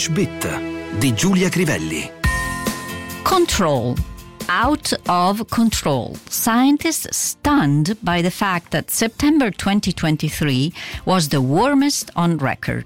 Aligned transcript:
English 0.00 0.08
Bit 0.08 0.96
di 0.98 1.12
Giulia 1.12 1.50
Crivelli. 1.50 2.10
Control. 3.22 4.09
Out 4.52 4.98
of 5.06 5.46
control. 5.48 6.16
Scientists 6.28 7.16
stunned 7.16 7.96
by 8.00 8.20
the 8.20 8.32
fact 8.32 8.72
that 8.72 8.90
September 8.90 9.48
2023 9.48 10.72
was 11.04 11.28
the 11.28 11.40
warmest 11.40 12.10
on 12.14 12.36
record. 12.36 12.84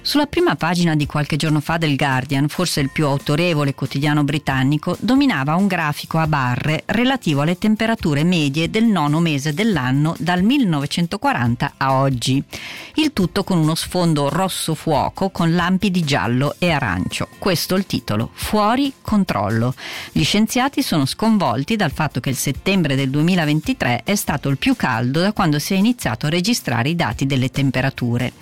Sulla 0.00 0.26
prima 0.26 0.56
pagina 0.56 0.96
di 0.96 1.04
qualche 1.04 1.36
giorno 1.36 1.60
fa 1.60 1.76
del 1.76 1.96
Guardian, 1.96 2.48
forse 2.48 2.80
il 2.80 2.88
più 2.88 3.06
autorevole 3.06 3.74
quotidiano 3.74 4.24
britannico, 4.24 4.96
dominava 4.98 5.54
un 5.54 5.66
grafico 5.66 6.16
a 6.18 6.26
barre 6.26 6.82
relativo 6.86 7.42
alle 7.42 7.58
temperature 7.58 8.24
medie 8.24 8.70
del 8.70 8.84
nono 8.84 9.20
mese 9.20 9.52
dell'anno 9.52 10.16
dal 10.18 10.42
1940 10.42 11.74
a 11.76 11.92
oggi. 11.92 12.42
Il 12.94 13.12
tutto 13.12 13.44
con 13.44 13.58
uno 13.58 13.74
sfondo 13.74 14.30
rosso 14.30 14.74
fuoco 14.74 15.28
con 15.28 15.54
lampi 15.54 15.90
di 15.90 16.02
giallo 16.02 16.56
e 16.58 16.70
arancio. 16.70 17.28
Questo 17.38 17.74
il 17.74 17.84
titolo, 17.86 18.30
Fuori 18.32 18.94
controllo. 19.00 19.74
Gli 20.10 20.24
scienziati 20.24 20.82
sono 20.82 21.01
sconvolti 21.06 21.76
dal 21.76 21.92
fatto 21.92 22.20
che 22.20 22.30
il 22.30 22.36
settembre 22.36 22.96
del 22.96 23.10
2023 23.10 24.02
è 24.04 24.14
stato 24.14 24.48
il 24.48 24.58
più 24.58 24.76
caldo 24.76 25.20
da 25.20 25.32
quando 25.32 25.58
si 25.58 25.74
è 25.74 25.76
iniziato 25.76 26.26
a 26.26 26.30
registrare 26.30 26.88
i 26.88 26.96
dati 26.96 27.26
delle 27.26 27.50
temperature. 27.50 28.32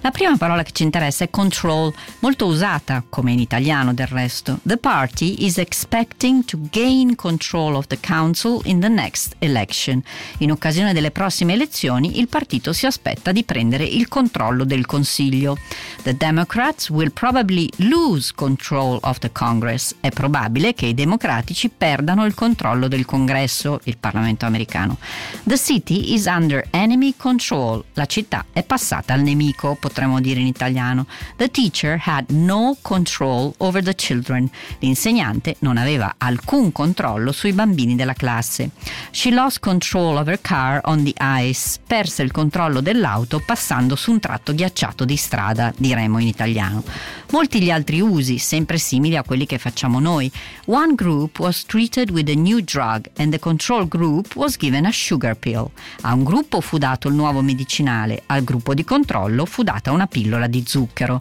La 0.00 0.10
prima 0.10 0.36
parola 0.36 0.62
che 0.62 0.72
ci 0.72 0.82
interessa 0.82 1.24
è 1.24 1.30
control, 1.30 1.92
molto 2.20 2.46
usata 2.46 3.02
come 3.08 3.32
in 3.32 3.38
italiano 3.38 3.94
del 3.94 4.06
resto. 4.06 4.58
The 4.62 4.76
party 4.76 5.44
is 5.44 5.58
expecting 5.58 6.44
to 6.44 6.58
gain 6.70 7.14
control 7.14 7.74
of 7.74 7.86
the 7.86 7.98
council 8.00 8.60
in 8.64 8.80
the 8.80 8.88
next 8.88 9.34
election. 9.38 10.02
In 10.38 10.50
occasione 10.50 10.92
delle 10.92 11.10
prossime 11.10 11.54
elezioni 11.54 12.18
il 12.18 12.28
partito 12.28 12.72
si 12.72 12.86
aspetta 12.86 13.32
di 13.32 13.44
prendere 13.44 13.84
il 13.84 14.08
controllo 14.08 14.64
del 14.64 14.86
Consiglio. 14.86 15.58
The 16.02 16.16
Democrats 16.16 16.90
will 16.90 17.12
probably 17.12 17.68
lose 17.78 18.32
control 18.34 18.98
of 19.02 19.18
the 19.18 19.32
Congress. 19.32 19.94
È 20.00 20.10
probabile 20.10 20.74
che 20.74 20.86
i 20.86 20.94
democratici 20.94 21.68
perdano 21.68 22.24
il 22.24 22.34
controllo 22.34 22.88
del 22.88 23.04
Congresso, 23.04 23.80
il 23.84 23.96
Parlamento 23.98 24.46
americano. 24.46 24.98
The 25.44 25.58
city 25.58 26.14
is 26.14 26.26
under 26.26 26.64
enemy 26.70 27.14
control. 27.16 27.84
La 27.94 28.06
città 28.06 28.46
è 28.52 28.62
passata 28.62 29.12
al 29.14 29.22
nemico 29.22 29.76
potremmo 29.78 30.20
dire 30.20 30.40
in 30.40 30.46
italiano. 30.46 31.06
The 31.36 31.50
teacher 31.50 32.00
had 32.04 32.30
no 32.30 32.76
control 32.82 33.54
over 33.58 33.82
the 33.82 33.94
children. 33.94 34.50
L'insegnante 34.80 35.56
non 35.60 35.76
aveva 35.76 36.14
alcun 36.18 36.72
controllo 36.72 37.32
sui 37.32 37.52
bambini 37.52 37.94
della 37.96 38.14
classe. 38.14 38.70
She 39.10 39.30
lost 39.30 39.60
control 39.60 40.16
of 40.16 40.28
her 40.28 40.40
car 40.40 40.80
on 40.84 41.04
the 41.04 41.14
ice. 41.20 41.78
Perse 41.86 42.22
il 42.22 42.30
controllo 42.30 42.80
dell'auto 42.80 43.40
passando 43.44 43.96
su 43.96 44.10
un 44.10 44.20
tratto 44.20 44.54
ghiacciato 44.54 45.04
di 45.04 45.16
strada, 45.16 45.72
diremo 45.76 46.18
in 46.18 46.26
italiano. 46.26 46.82
Molti 47.30 47.60
gli 47.60 47.70
altri 47.70 48.00
usi, 48.00 48.38
sempre 48.38 48.78
simili 48.78 49.16
a 49.16 49.22
quelli 49.22 49.46
che 49.46 49.58
facciamo 49.58 50.00
noi. 50.00 50.30
One 50.66 50.94
group 50.94 51.38
was 51.38 51.64
treated 51.64 52.10
with 52.10 52.28
a 52.28 52.34
new 52.34 52.60
drug 52.60 53.08
and 53.16 53.30
the 53.30 53.38
control 53.38 53.86
group 53.86 54.34
was 54.34 54.56
given 54.56 54.86
a 54.86 54.90
sugar 54.90 55.36
pill. 55.36 55.70
A 56.02 56.14
un 56.14 56.24
gruppo 56.24 56.60
fu 56.60 56.78
dato 56.78 57.08
il 57.08 57.14
nuovo 57.14 57.42
medicinale, 57.42 58.22
al 58.26 58.44
gruppo 58.44 58.74
di 58.74 58.84
controllo 58.84 59.44
fu 59.44 59.62
data 59.68 59.92
una 59.92 60.06
pillola 60.06 60.46
di 60.46 60.64
zucchero. 60.66 61.18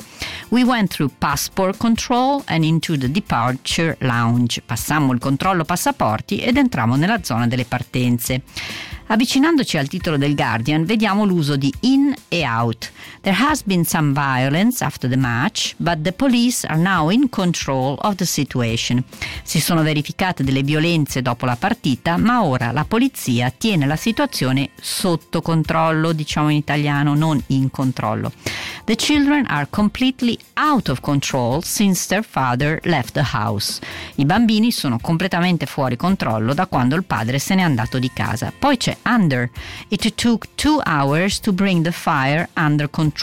We 0.49 0.63
went 0.63 0.91
through 0.91 1.11
passport 1.17 1.75
control 1.75 2.41
and 2.45 2.63
into 2.63 2.97
the 2.97 3.11
departure 3.11 3.97
lounge. 3.99 4.61
Passammo 4.65 5.11
il 5.11 5.19
controllo 5.19 5.65
passaporti 5.65 6.37
ed 6.37 6.55
entrammo 6.55 6.95
nella 6.95 7.21
zona 7.23 7.45
delle 7.45 7.65
partenze. 7.65 8.43
Avvicinandoci 9.07 9.77
al 9.77 9.89
titolo 9.89 10.15
del 10.15 10.33
Guardian, 10.33 10.85
vediamo 10.85 11.25
l'uso 11.25 11.57
di 11.57 11.73
in 11.81 12.13
e 12.29 12.45
out. 12.45 12.91
There 13.27 13.35
has 13.45 13.61
been 13.61 13.83
some 13.83 14.13
violence 14.13 14.81
after 14.81 15.09
the 15.09 15.17
match, 15.17 15.75
but 15.79 16.01
the 16.01 16.13
police 16.13 16.63
are 16.65 16.77
now 16.77 17.09
in 17.09 17.27
control 17.27 17.97
of 17.99 18.15
the 18.15 18.25
situation. 18.25 19.03
Si 19.43 19.59
sono 19.59 19.83
verificate 19.83 20.45
delle 20.45 20.63
violenze 20.63 21.21
dopo 21.21 21.45
la 21.45 21.57
partita, 21.57 22.15
ma 22.15 22.41
ora 22.41 22.71
la 22.71 22.85
polizia 22.85 23.49
tiene 23.49 23.85
la 23.85 23.97
situazione 23.97 24.69
sotto 24.79 25.41
controllo, 25.41 26.13
diciamo 26.13 26.47
in 26.47 26.55
italiano, 26.55 27.15
non 27.15 27.43
in 27.47 27.69
controllo. 27.69 28.31
The 28.85 28.95
children 28.95 29.45
are 29.49 29.67
completely 29.69 30.39
out 30.53 30.87
of 30.87 31.01
control 31.01 31.61
since 31.61 32.07
their 32.07 32.23
father 32.23 32.79
left 32.83 33.11
the 33.11 33.25
house. 33.33 33.81
I 34.15 34.23
bambini 34.23 34.71
sono 34.71 34.99
completamente 35.01 35.65
fuori 35.65 35.97
controllo 35.97 36.53
da 36.53 36.67
quando 36.67 36.95
il 36.95 37.03
padre 37.03 37.39
se 37.39 37.55
n'è 37.55 37.61
andato 37.61 37.99
di 37.99 38.09
casa. 38.13 38.53
Poi 38.57 38.77
c'è 38.77 38.95
under. 39.03 39.49
It 39.89 40.15
took 40.15 40.47
two 40.55 40.81
hours 40.85 41.41
to 41.41 41.51
bring 41.51 41.83
the 41.83 41.91
fire 41.91 42.47
under 42.55 42.89
control. 42.89 43.16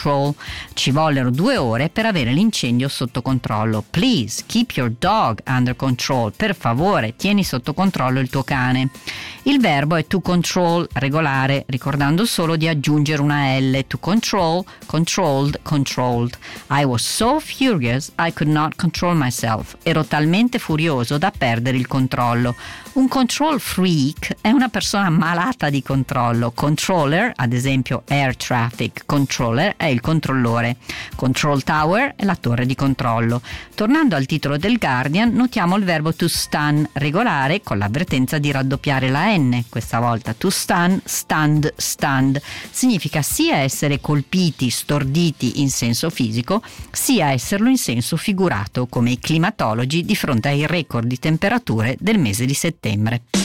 Ci 0.73 0.91
vollero 0.91 1.29
due 1.29 1.57
ore 1.57 1.89
per 1.89 2.05
avere 2.05 2.33
l'incendio 2.33 2.87
sotto 2.89 3.21
controllo. 3.21 3.83
Please 3.89 4.43
keep 4.45 4.71
your 4.71 4.93
dog 4.99 5.39
under 5.47 5.75
control. 5.75 6.33
Per 6.35 6.55
favore, 6.55 7.15
tieni 7.15 7.43
sotto 7.43 7.73
controllo 7.73 8.19
il 8.19 8.29
tuo 8.29 8.43
cane. 8.43 8.89
Il 9.43 9.59
verbo 9.59 9.95
è 9.95 10.05
to 10.07 10.21
control, 10.21 10.87
regolare, 10.93 11.65
ricordando 11.67 12.25
solo 12.25 12.55
di 12.55 12.67
aggiungere 12.67 13.21
una 13.21 13.57
L. 13.57 13.85
To 13.87 13.97
control, 13.99 14.63
controlled, 14.85 15.59
controlled. 15.61 16.37
I 16.71 16.83
was 16.83 17.03
so 17.03 17.39
furious 17.39 18.11
I 18.17 18.33
could 18.33 18.51
not 18.51 18.75
control 18.75 19.15
myself. 19.15 19.77
Ero 19.83 20.03
talmente 20.03 20.59
furioso 20.59 21.17
da 21.17 21.31
perdere 21.35 21.77
il 21.77 21.87
controllo. 21.87 22.55
Un 22.93 23.07
control 23.07 23.59
freak 23.59 24.37
è 24.41 24.49
una 24.49 24.69
persona 24.69 25.09
malata 25.09 25.69
di 25.69 25.83
controllo. 25.83 26.51
Controller, 26.51 27.31
ad 27.35 27.53
esempio 27.53 28.03
air 28.07 28.35
traffic 28.35 29.03
controller, 29.05 29.75
è 29.85 29.89
il 29.89 30.01
controllore. 30.01 30.77
Control 31.15 31.63
tower 31.63 32.15
è 32.15 32.25
la 32.25 32.35
torre 32.35 32.65
di 32.65 32.75
controllo. 32.75 33.41
Tornando 33.73 34.15
al 34.15 34.25
titolo 34.25 34.57
del 34.57 34.77
Guardian, 34.77 35.33
notiamo 35.33 35.75
il 35.77 35.83
verbo 35.83 36.13
to 36.13 36.27
stun, 36.27 36.87
regolare, 36.93 37.61
con 37.61 37.77
l'avvertenza 37.77 38.37
di 38.37 38.51
raddoppiare 38.51 39.09
la 39.09 39.35
N, 39.35 39.63
questa 39.69 39.99
volta 39.99 40.33
to 40.33 40.49
stun, 40.49 40.99
stand, 41.03 41.73
stand. 41.75 42.41
Significa 42.69 43.21
sia 43.21 43.57
essere 43.57 44.01
colpiti, 44.01 44.69
storditi 44.69 45.61
in 45.61 45.69
senso 45.69 46.09
fisico, 46.09 46.61
sia 46.91 47.31
esserlo 47.31 47.69
in 47.69 47.77
senso 47.77 48.17
figurato, 48.17 48.87
come 48.87 49.11
i 49.11 49.19
climatologi 49.19 50.03
di 50.03 50.15
fronte 50.15 50.49
ai 50.49 50.67
record 50.67 51.07
di 51.07 51.19
temperature 51.19 51.95
del 51.99 52.19
mese 52.19 52.45
di 52.45 52.53
settembre. 52.53 53.44